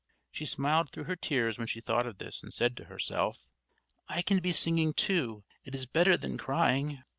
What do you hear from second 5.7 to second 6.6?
is better than